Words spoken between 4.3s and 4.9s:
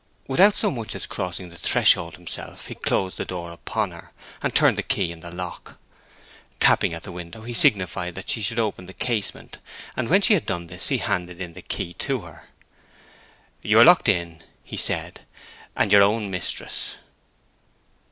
and turned the